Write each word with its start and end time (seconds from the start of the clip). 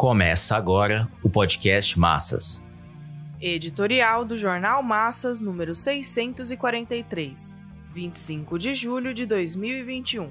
Começa 0.00 0.56
agora 0.56 1.06
o 1.22 1.28
podcast 1.28 1.98
Massas. 1.98 2.66
Editorial 3.38 4.24
do 4.24 4.34
Jornal 4.34 4.82
Massas, 4.82 5.42
número 5.42 5.74
643, 5.74 7.54
25 7.92 8.58
de 8.58 8.74
julho 8.74 9.12
de 9.12 9.26
2021. 9.26 10.30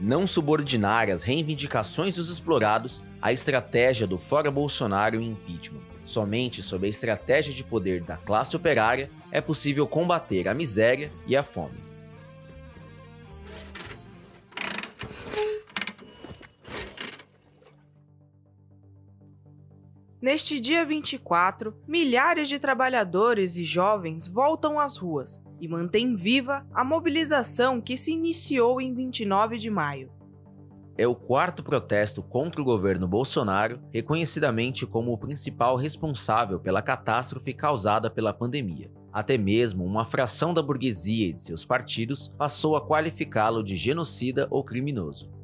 Não 0.00 0.26
subordinar 0.26 1.10
as 1.10 1.24
reivindicações 1.24 2.16
dos 2.16 2.30
explorados 2.30 3.02
à 3.20 3.34
estratégia 3.34 4.06
do 4.06 4.16
fora 4.16 4.50
Bolsonaro 4.50 5.20
e 5.20 5.28
impeachment. 5.28 5.82
Somente 6.06 6.62
sob 6.62 6.86
a 6.86 6.90
estratégia 6.90 7.52
de 7.52 7.62
poder 7.62 8.02
da 8.02 8.16
classe 8.16 8.56
operária 8.56 9.10
é 9.30 9.42
possível 9.42 9.86
combater 9.86 10.48
a 10.48 10.54
miséria 10.54 11.12
e 11.26 11.36
a 11.36 11.42
fome. 11.42 11.91
Neste 20.22 20.60
dia 20.60 20.86
24, 20.86 21.74
milhares 21.84 22.48
de 22.48 22.56
trabalhadores 22.56 23.56
e 23.56 23.64
jovens 23.64 24.28
voltam 24.28 24.78
às 24.78 24.96
ruas 24.96 25.42
e 25.60 25.66
mantêm 25.66 26.14
viva 26.14 26.64
a 26.72 26.84
mobilização 26.84 27.80
que 27.80 27.96
se 27.96 28.12
iniciou 28.12 28.80
em 28.80 28.94
29 28.94 29.58
de 29.58 29.68
maio. 29.68 30.12
É 30.96 31.08
o 31.08 31.16
quarto 31.16 31.64
protesto 31.64 32.22
contra 32.22 32.62
o 32.62 32.64
governo 32.64 33.08
Bolsonaro, 33.08 33.80
reconhecidamente 33.92 34.86
como 34.86 35.12
o 35.12 35.18
principal 35.18 35.74
responsável 35.74 36.60
pela 36.60 36.82
catástrofe 36.82 37.52
causada 37.52 38.08
pela 38.08 38.32
pandemia. 38.32 38.92
Até 39.12 39.36
mesmo 39.36 39.84
uma 39.84 40.04
fração 40.04 40.54
da 40.54 40.62
burguesia 40.62 41.30
e 41.30 41.32
de 41.32 41.40
seus 41.40 41.64
partidos 41.64 42.28
passou 42.38 42.76
a 42.76 42.86
qualificá-lo 42.86 43.60
de 43.60 43.74
genocida 43.74 44.46
ou 44.52 44.62
criminoso. 44.62 45.41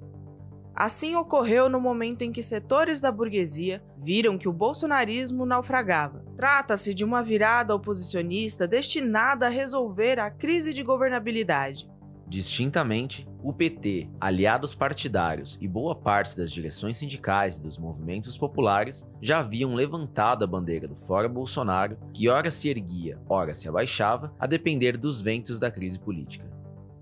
Assim 0.81 1.17
ocorreu 1.17 1.69
no 1.69 1.81
momento 1.81 2.23
em 2.23 2.31
que 2.31 2.41
setores 2.41 3.01
da 3.01 3.11
burguesia 3.11 3.83
viram 4.01 4.39
que 4.39 4.49
o 4.49 4.53
bolsonarismo 4.53 5.45
naufragava. 5.45 6.25
Trata-se 6.37 6.95
de 6.95 7.05
uma 7.05 7.21
virada 7.21 7.75
oposicionista 7.75 8.65
destinada 8.65 9.47
a 9.47 9.51
resolver 9.51 10.21
a 10.21 10.31
crise 10.31 10.73
de 10.73 10.85
governabilidade. 10.85 11.91
Distintamente, 12.29 13.27
o 13.43 13.53
PT, 13.53 14.09
aliados 14.21 14.73
partidários 14.73 15.59
e 15.61 15.67
boa 15.67 15.97
parte 15.97 16.37
das 16.37 16.53
direções 16.53 16.97
sindicais 16.97 17.59
e 17.59 17.63
dos 17.65 17.77
movimentos 17.77 18.39
populares 18.39 19.05
já 19.21 19.41
haviam 19.41 19.75
levantado 19.75 20.45
a 20.45 20.47
bandeira 20.47 20.87
do 20.87 20.95
Fora 20.95 21.29
Bolsonaro, 21.29 21.99
que 22.15 22.29
ora 22.29 22.53
se 22.53 22.69
erguia, 22.69 23.21
ora 23.29 23.53
se 23.53 23.69
abaixava, 23.69 24.33
a 24.39 24.47
depender 24.47 24.97
dos 24.97 25.21
ventos 25.21 25.59
da 25.59 25.73
crise 25.73 25.99
política. 25.99 26.58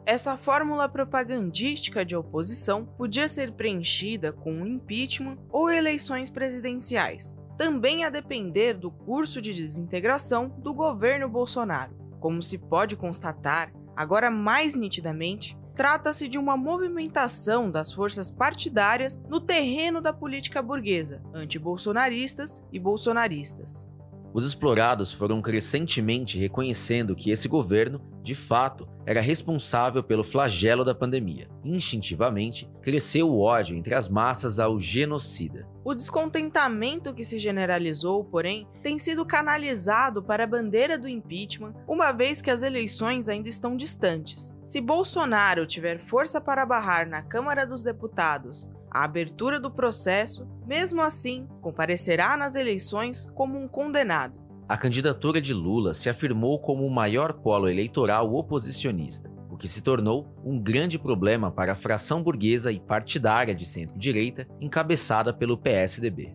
Essa 0.06 0.36
fórmula 0.36 0.88
propagandística 0.88 2.04
de 2.04 2.14
oposição 2.14 2.84
podia 2.84 3.28
ser 3.28 3.50
preenchida 3.50 4.32
com 4.32 4.52
um 4.52 4.64
impeachment 4.64 5.36
ou 5.50 5.68
eleições 5.68 6.30
presidenciais, 6.30 7.36
também 7.58 8.04
a 8.04 8.08
depender 8.08 8.74
do 8.74 8.88
curso 8.88 9.42
de 9.42 9.52
desintegração 9.52 10.48
do 10.60 10.72
governo 10.72 11.28
Bolsonaro. 11.28 11.92
Como 12.20 12.40
se 12.40 12.56
pode 12.56 12.94
constatar, 12.94 13.72
agora 13.96 14.30
mais 14.30 14.76
nitidamente, 14.76 15.58
trata-se 15.74 16.28
de 16.28 16.38
uma 16.38 16.56
movimentação 16.56 17.68
das 17.68 17.92
forças 17.92 18.30
partidárias 18.30 19.20
no 19.28 19.40
terreno 19.40 20.00
da 20.00 20.12
política 20.12 20.62
burguesa, 20.62 21.20
anti-bolsonaristas 21.34 22.64
e 22.72 22.78
bolsonaristas. 22.78 23.88
Os 24.36 24.44
explorados 24.44 25.14
foram 25.14 25.40
crescentemente 25.40 26.38
reconhecendo 26.38 27.16
que 27.16 27.30
esse 27.30 27.48
governo, 27.48 28.02
de 28.22 28.34
fato, 28.34 28.86
era 29.06 29.18
responsável 29.18 30.02
pelo 30.02 30.22
flagelo 30.22 30.84
da 30.84 30.94
pandemia. 30.94 31.48
Instintivamente, 31.64 32.70
cresceu 32.82 33.30
o 33.30 33.40
ódio 33.40 33.74
entre 33.74 33.94
as 33.94 34.10
massas 34.10 34.58
ao 34.58 34.78
genocida. 34.78 35.66
O 35.82 35.94
descontentamento 35.94 37.14
que 37.14 37.24
se 37.24 37.38
generalizou, 37.38 38.26
porém, 38.26 38.68
tem 38.82 38.98
sido 38.98 39.24
canalizado 39.24 40.22
para 40.22 40.44
a 40.44 40.46
bandeira 40.46 40.98
do 40.98 41.08
impeachment, 41.08 41.72
uma 41.88 42.12
vez 42.12 42.42
que 42.42 42.50
as 42.50 42.62
eleições 42.62 43.30
ainda 43.30 43.48
estão 43.48 43.74
distantes. 43.74 44.54
Se 44.62 44.82
Bolsonaro 44.82 45.66
tiver 45.66 45.98
força 45.98 46.42
para 46.42 46.66
barrar 46.66 47.08
na 47.08 47.22
Câmara 47.22 47.66
dos 47.66 47.82
Deputados 47.82 48.68
a 48.96 49.04
abertura 49.04 49.60
do 49.60 49.70
processo, 49.70 50.48
mesmo 50.66 51.02
assim, 51.02 51.46
comparecerá 51.60 52.34
nas 52.34 52.54
eleições 52.54 53.30
como 53.34 53.58
um 53.58 53.68
condenado. 53.68 54.40
A 54.66 54.74
candidatura 54.78 55.38
de 55.38 55.52
Lula 55.52 55.92
se 55.92 56.08
afirmou 56.08 56.58
como 56.58 56.86
o 56.86 56.90
maior 56.90 57.34
polo 57.34 57.68
eleitoral 57.68 58.34
oposicionista, 58.34 59.30
o 59.50 59.56
que 59.56 59.68
se 59.68 59.82
tornou 59.82 60.34
um 60.42 60.58
grande 60.58 60.98
problema 60.98 61.52
para 61.52 61.72
a 61.72 61.76
fração 61.76 62.22
burguesa 62.22 62.72
e 62.72 62.80
partidária 62.80 63.54
de 63.54 63.66
centro-direita 63.66 64.48
encabeçada 64.62 65.30
pelo 65.30 65.58
PSDB. 65.58 66.34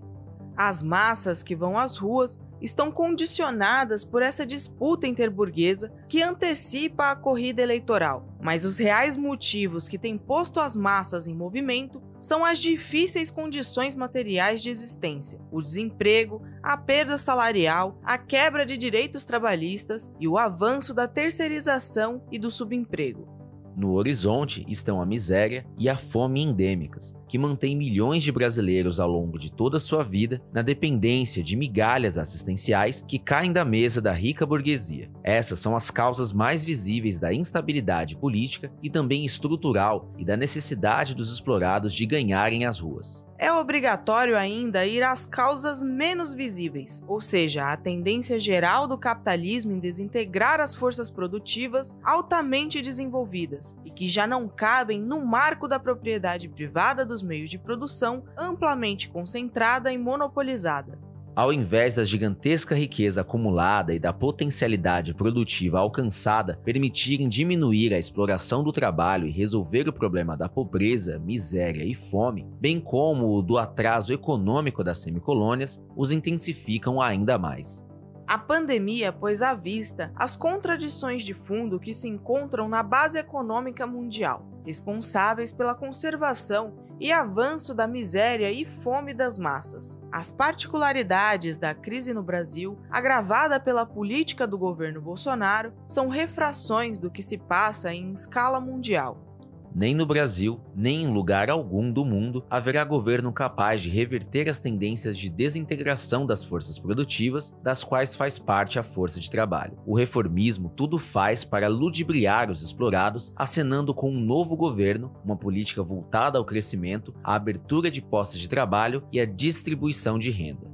As 0.56 0.84
massas 0.84 1.42
que 1.42 1.56
vão 1.56 1.80
às 1.80 1.98
ruas 1.98 2.40
estão 2.62 2.92
condicionadas 2.92 4.06
por 4.06 4.22
essa 4.22 4.46
disputa 4.46 5.08
interburguesa 5.08 5.92
que 6.08 6.22
antecipa 6.22 7.12
a 7.12 7.16
corrida 7.16 7.62
eleitoral. 7.62 8.28
Mas 8.40 8.66
os 8.66 8.78
reais 8.78 9.18
motivos 9.18 9.88
que 9.88 9.98
têm 9.98 10.18
posto 10.18 10.60
as 10.60 10.76
massas 10.76 11.28
em 11.28 11.36
movimento 11.36 12.02
são 12.20 12.46
as 12.46 12.60
difíceis 12.60 13.32
condições 13.32 13.96
materiais 13.96 14.62
de 14.62 14.70
existência, 14.70 15.40
o 15.52 15.62
desemprego, 15.62 16.42
a 16.62 16.78
perda 16.78 17.18
salarial, 17.18 18.00
a 18.04 18.18
quebra 18.18 18.66
de 18.66 18.78
direitos 18.78 19.26
trabalhistas 19.26 20.12
e 20.20 20.28
o 20.28 20.38
avanço 20.38 20.94
da 20.94 21.08
terceirização 21.08 22.24
e 22.32 22.38
do 22.38 22.52
subemprego. 22.52 23.28
No 23.76 23.94
horizonte 23.94 24.66
estão 24.68 25.02
a 25.02 25.06
miséria 25.06 25.66
e 25.78 25.90
a 25.90 25.98
fome 25.98 26.44
endêmicas, 26.44 27.16
que 27.32 27.38
mantém 27.38 27.78
milhões 27.78 28.24
de 28.24 28.30
brasileiros 28.30 29.00
ao 29.00 29.10
longo 29.10 29.40
de 29.40 29.50
toda 29.50 29.78
a 29.78 29.80
sua 29.80 30.04
vida 30.04 30.42
na 30.52 30.62
dependência 30.62 31.42
de 31.42 31.56
migalhas 31.56 32.18
assistenciais 32.18 33.06
que 33.08 33.18
caem 33.18 33.54
da 33.54 33.64
mesa 33.64 34.02
da 34.02 34.12
rica 34.12 34.46
burguesia. 34.46 35.10
Essas 35.24 35.60
são 35.60 35.74
as 35.74 35.90
causas 35.90 36.34
mais 36.34 36.66
visíveis 36.66 37.22
da 37.22 37.34
instabilidade 37.34 38.18
política 38.18 38.70
e 38.84 38.90
também 38.90 39.24
estrutural 39.24 40.12
e 40.18 40.26
da 40.26 40.36
necessidade 40.36 41.16
dos 41.16 41.32
explorados 41.32 41.94
de 41.94 42.06
ganharem 42.06 42.66
as 42.66 42.82
ruas 42.82 43.26
é 43.42 43.52
obrigatório 43.52 44.38
ainda 44.38 44.86
ir 44.86 45.02
às 45.02 45.26
causas 45.26 45.82
menos 45.82 46.32
visíveis, 46.32 47.04
ou 47.08 47.20
seja, 47.20 47.66
a 47.66 47.76
tendência 47.76 48.38
geral 48.38 48.88
do 48.88 49.00
capitalismo 49.00 49.72
em 49.72 49.80
desintegrar 49.80 50.60
as 50.60 50.76
forças 50.76 51.10
produtivas 51.10 51.98
altamente 52.04 52.84
desenvolvidas 52.84 53.76
e 53.84 53.90
que 53.90 54.08
já 54.08 54.28
não 54.28 54.48
cabem 54.48 55.02
no 55.02 55.26
marco 55.26 55.68
da 55.68 55.80
propriedade 55.80 56.48
privada 56.48 57.04
dos 57.04 57.21
meios 57.22 57.50
de 57.50 57.58
produção 57.58 58.24
amplamente 58.38 59.10
concentrada 59.10 59.92
e 59.92 59.98
monopolizada. 59.98 61.00
Ao 61.34 61.54
invés 61.54 61.96
da 61.96 62.04
gigantesca 62.04 62.76
riqueza 62.76 63.22
acumulada 63.22 63.94
e 63.94 64.00
da 64.00 64.12
potencialidade 64.12 65.14
produtiva 65.14 65.80
alcançada 65.80 66.60
permitirem 66.66 67.30
diminuir 67.30 67.94
a 67.94 67.98
exploração 67.98 68.62
do 68.62 68.72
trabalho 68.72 69.26
e 69.26 69.32
resolver 69.32 69.88
o 69.88 69.94
problema 69.94 70.36
da 70.36 70.50
pobreza, 70.50 71.20
miséria 71.20 71.86
e 71.86 71.96
fome, 71.96 72.46
bem 72.60 72.82
como 72.82 73.34
o 73.34 73.42
do 73.42 73.58
atraso 73.58 74.12
econômico 74.12 74.84
das 74.84 74.98
semicolônias, 74.98 75.82
os 75.96 76.12
intensificam 76.12 77.02
ainda 77.02 77.38
mais. 77.38 77.88
A 78.28 78.38
pandemia 78.38 79.14
pôs 79.14 79.42
à 79.42 79.54
vista 79.54 80.12
as 80.16 80.36
contradições 80.36 81.24
de 81.24 81.34
fundo 81.34 81.80
que 81.80 81.94
se 81.94 82.10
encontram 82.10 82.68
na 82.68 82.84
base 82.84 83.18
econômica 83.18 83.88
mundial, 83.88 84.46
responsáveis 84.66 85.54
pela 85.54 85.76
conservação 85.76 86.91
e 87.02 87.12
avanço 87.12 87.74
da 87.74 87.88
miséria 87.88 88.52
e 88.52 88.64
fome 88.64 89.12
das 89.12 89.40
massas. 89.40 90.00
As 90.12 90.32
particularidades 90.32 91.58
da 91.58 91.74
crise 91.74 92.14
no 92.14 92.22
Brasil, 92.22 92.78
agravada 92.92 93.60
pela 93.60 93.88
política 93.88 94.46
do 94.46 94.56
governo 94.56 95.02
Bolsonaro, 95.02 95.74
são 95.88 96.10
refrações 96.10 97.00
do 97.00 97.10
que 97.10 97.24
se 97.24 97.40
passa 97.40 97.92
em 97.92 98.12
escala 98.12 98.60
mundial. 98.60 99.31
Nem 99.74 99.96
no 99.96 100.06
Brasil, 100.06 100.60
nem 100.76 101.04
em 101.04 101.08
lugar 101.08 101.50
algum 101.50 101.92
do 101.92 102.04
mundo 102.04 102.44
haverá 102.50 102.84
governo 102.84 103.32
capaz 103.32 103.82
de 103.82 103.90
reverter 103.90 104.50
as 104.50 104.60
tendências 104.60 105.18
de 105.18 105.30
desintegração 105.30 106.26
das 106.26 106.44
forças 106.44 106.78
produtivas, 106.78 107.56
das 107.64 107.84
quais 107.84 108.14
faz 108.14 108.38
parte 108.38 108.78
a 108.78 108.84
força 108.84 109.20
de 109.20 109.32
trabalho. 109.32 109.78
O 109.86 109.96
reformismo 109.96 110.70
tudo 110.76 111.00
faz 111.00 111.44
para 111.44 111.68
ludibriar 111.68 112.52
os 112.52 112.62
explorados, 112.62 113.34
acenando 113.36 113.94
com 113.94 114.12
um 114.12 114.20
novo 114.20 114.58
governo, 114.58 115.12
uma 115.24 115.38
política 115.38 115.82
voltada 115.82 116.38
ao 116.38 116.46
crescimento, 116.46 117.14
à 117.24 117.36
abertura 117.36 117.90
de 117.90 118.02
postos 118.02 118.40
de 118.40 118.50
trabalho 118.50 119.04
e 119.12 119.20
à 119.20 119.26
distribuição 119.26 120.20
de 120.20 120.32
renda. 120.32 120.71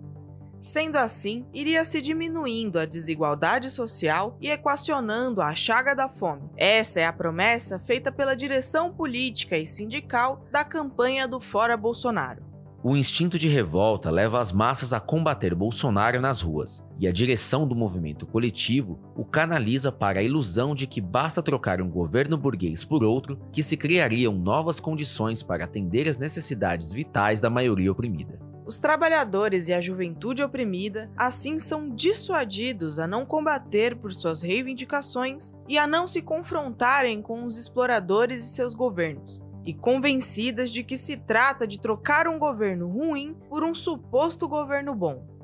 Sendo 0.60 0.98
assim, 0.98 1.46
iria 1.54 1.86
se 1.86 2.02
diminuindo 2.02 2.80
a 2.80 2.86
desigualdade 2.86 3.70
social 3.70 4.38
e 4.42 4.50
equacionando 4.50 5.42
a 5.42 5.54
chaga 5.54 5.96
da 5.96 6.10
fome. 6.10 6.50
Essa 6.58 7.00
é 7.02 7.06
a 7.06 7.14
promessa 7.14 7.78
feita 7.80 8.12
pela 8.12 8.36
direção 8.36 8.92
política 8.92 9.58
e 9.58 9.68
sindical 9.68 10.46
da 10.52 10.64
campanha 10.64 11.28
do 11.28 11.40
Fora 11.40 11.78
Bolsonaro. 11.78 12.48
O 12.84 12.96
instinto 12.96 13.38
de 13.38 13.50
revolta 13.50 14.10
leva 14.10 14.40
as 14.40 14.52
massas 14.52 14.94
a 14.94 15.00
combater 15.00 15.54
Bolsonaro 15.54 16.22
nas 16.22 16.42
ruas, 16.42 16.84
e 17.00 17.08
a 17.08 17.12
direção 17.12 17.68
do 17.68 17.76
movimento 17.76 18.26
coletivo 18.26 19.00
o 19.16 19.26
canaliza 19.26 19.92
para 19.92 20.20
a 20.20 20.24
ilusão 20.24 20.74
de 20.74 20.88
que 20.88 21.02
basta 21.02 21.42
trocar 21.42 21.82
um 21.82 21.90
governo 21.90 22.38
burguês 22.38 22.86
por 22.86 23.04
outro 23.04 23.40
que 23.52 23.64
se 23.64 23.76
criariam 23.76 24.34
novas 24.34 24.80
condições 24.80 25.44
para 25.44 25.66
atender 25.66 26.08
as 26.08 26.18
necessidades 26.18 26.94
vitais 26.94 27.42
da 27.42 27.50
maioria 27.50 27.92
oprimida. 27.92 28.47
Os 28.68 28.78
trabalhadores 28.78 29.70
e 29.70 29.74
a 29.74 29.80
juventude 29.80 30.44
oprimida 30.44 31.10
assim 31.16 31.58
são 31.58 31.90
dissuadidos 31.90 33.00
a 33.00 33.08
não 33.08 33.26
combater 33.26 33.96
por 33.96 34.12
suas 34.12 34.42
reivindicações 34.42 35.54
e 35.70 35.78
a 35.78 35.88
não 35.88 36.06
se 36.06 36.22
confrontarem 36.22 37.22
com 37.22 37.46
os 37.46 37.58
exploradores 37.58 38.44
e 38.44 38.48
seus 38.48 38.74
governos, 38.74 39.42
e 39.66 39.74
convencidas 39.74 40.70
de 40.70 40.84
que 40.84 40.98
se 40.98 41.16
trata 41.16 41.66
de 41.66 41.80
trocar 41.80 42.28
um 42.28 42.38
governo 42.38 42.90
ruim 42.90 43.38
por 43.48 43.64
um 43.64 43.74
suposto 43.74 44.50
governo 44.50 44.94
bom. 44.94 45.37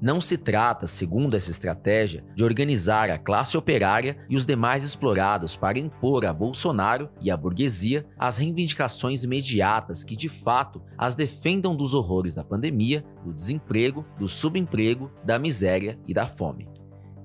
Não 0.00 0.20
se 0.20 0.38
trata, 0.38 0.86
segundo 0.86 1.36
essa 1.36 1.50
estratégia, 1.50 2.24
de 2.34 2.44
organizar 2.44 3.10
a 3.10 3.18
classe 3.18 3.56
operária 3.58 4.16
e 4.30 4.36
os 4.36 4.46
demais 4.46 4.84
explorados 4.84 5.56
para 5.56 5.78
impor 5.78 6.24
a 6.24 6.32
Bolsonaro 6.32 7.10
e 7.20 7.32
à 7.32 7.36
burguesia 7.36 8.06
as 8.16 8.38
reivindicações 8.38 9.24
imediatas 9.24 10.04
que 10.04 10.14
de 10.14 10.28
fato 10.28 10.80
as 10.96 11.16
defendam 11.16 11.76
dos 11.76 11.94
horrores 11.94 12.36
da 12.36 12.44
pandemia, 12.44 13.04
do 13.24 13.34
desemprego, 13.34 14.06
do 14.18 14.28
subemprego, 14.28 15.10
da 15.24 15.36
miséria 15.36 15.98
e 16.06 16.14
da 16.14 16.26
fome. 16.26 16.68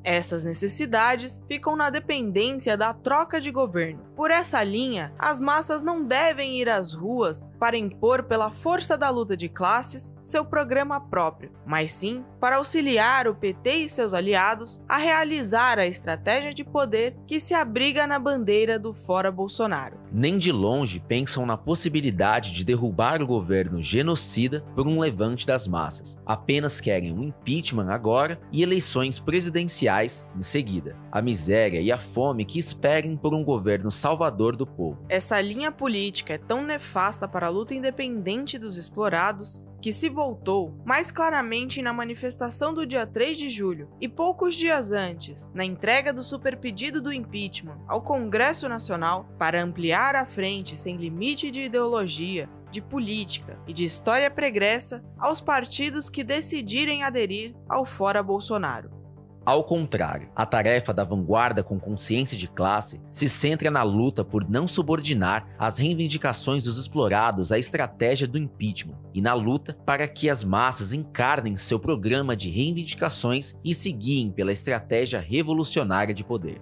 Essas 0.03 0.43
necessidades 0.43 1.41
ficam 1.47 1.77
na 1.77 1.89
dependência 1.89 2.75
da 2.75 2.93
troca 2.93 3.39
de 3.39 3.51
governo. 3.51 4.03
Por 4.15 4.29
essa 4.29 4.63
linha, 4.63 5.11
as 5.17 5.41
massas 5.41 5.81
não 5.81 6.03
devem 6.03 6.59
ir 6.59 6.69
às 6.69 6.93
ruas 6.93 7.49
para 7.59 7.77
impor 7.77 8.23
pela 8.23 8.51
força 8.51 8.97
da 8.97 9.09
luta 9.09 9.35
de 9.35 9.49
classes 9.49 10.13
seu 10.21 10.45
programa 10.45 11.01
próprio, 11.01 11.51
mas 11.65 11.91
sim 11.91 12.23
para 12.39 12.57
auxiliar 12.57 13.27
o 13.27 13.33
PT 13.33 13.75
e 13.75 13.89
seus 13.89 14.13
aliados 14.13 14.83
a 14.87 14.97
realizar 14.97 15.79
a 15.79 15.87
estratégia 15.87 16.53
de 16.53 16.63
poder 16.63 17.15
que 17.25 17.39
se 17.39 17.53
abriga 17.53 18.05
na 18.05 18.19
bandeira 18.19 18.77
do 18.77 18.93
fora 18.93 19.31
Bolsonaro. 19.31 19.97
Nem 20.11 20.37
de 20.37 20.51
longe 20.51 20.99
pensam 20.99 21.45
na 21.45 21.57
possibilidade 21.57 22.51
de 22.51 22.63
derrubar 22.63 23.21
o 23.21 23.27
governo 23.27 23.81
genocida 23.81 24.61
por 24.75 24.87
um 24.87 24.99
levante 24.99 25.47
das 25.47 25.65
massas. 25.65 26.19
Apenas 26.25 26.79
querem 26.79 27.11
um 27.13 27.23
impeachment 27.23 27.89
agora 27.89 28.39
e 28.51 28.61
eleições 28.61 29.19
presidenciais 29.19 30.29
em 30.37 30.43
seguida, 30.43 30.95
a 31.11 31.21
miséria 31.21 31.81
e 31.81 31.91
a 31.91 31.97
fome 31.97 32.45
que 32.45 32.59
esperem 32.59 33.17
por 33.17 33.33
um 33.33 33.43
governo 33.43 33.89
salvador 34.03 34.57
do 34.57 34.67
povo. 34.67 35.05
Essa 35.07 35.39
linha 35.39 35.71
política 35.71 36.33
é 36.33 36.37
tão 36.37 36.61
nefasta 36.61 37.25
para 37.25 37.47
a 37.47 37.49
luta 37.49 37.73
independente 37.73 38.57
dos 38.57 38.77
explorados 38.77 39.65
que 39.81 39.93
se 39.93 40.09
voltou 40.09 40.77
mais 40.85 41.09
claramente 41.09 41.81
na 41.81 41.93
manifestação 41.93 42.73
do 42.73 42.85
dia 42.85 43.07
3 43.07 43.37
de 43.37 43.49
julho 43.49 43.89
e 44.01 44.09
poucos 44.09 44.55
dias 44.55 44.91
antes, 44.91 45.49
na 45.53 45.63
entrega 45.63 46.11
do 46.11 46.21
superpedido 46.21 47.01
do 47.01 47.13
impeachment 47.13 47.79
ao 47.87 48.01
Congresso 48.01 48.67
Nacional 48.67 49.25
para 49.39 49.63
ampliar 49.63 50.15
a 50.15 50.25
frente 50.25 50.75
sem 50.75 50.97
limite 50.97 51.49
de 51.49 51.61
ideologia, 51.61 52.49
de 52.69 52.81
política 52.81 53.57
e 53.65 53.71
de 53.71 53.85
história 53.85 54.29
pregressa 54.29 55.01
aos 55.17 55.39
partidos 55.39 56.09
que 56.09 56.25
decidirem 56.25 57.03
aderir 57.03 57.55
ao 57.69 57.85
fora 57.85 58.21
Bolsonaro. 58.21 59.02
Ao 59.45 59.61
contrário, 59.61 60.29
a 60.33 60.45
tarefa 60.45 60.93
da 60.93 61.03
vanguarda 61.03 61.61
com 61.61 61.77
consciência 61.77 62.37
de 62.37 62.47
classe 62.47 63.01
se 63.11 63.27
centra 63.27 63.69
na 63.69 63.83
luta 63.83 64.23
por 64.23 64.49
não 64.49 64.65
subordinar 64.65 65.45
as 65.59 65.77
reivindicações 65.77 66.63
dos 66.63 66.77
explorados 66.77 67.51
à 67.51 67.59
estratégia 67.59 68.25
do 68.25 68.37
impeachment 68.37 68.97
e 69.13 69.21
na 69.21 69.33
luta 69.33 69.77
para 69.85 70.07
que 70.07 70.29
as 70.29 70.45
massas 70.45 70.93
encarnem 70.93 71.57
seu 71.57 71.77
programa 71.77 72.37
de 72.37 72.49
reivindicações 72.49 73.59
e 73.65 73.73
se 73.73 73.91
guiem 73.91 74.31
pela 74.31 74.53
estratégia 74.53 75.19
revolucionária 75.19 76.13
de 76.13 76.23
poder. 76.23 76.61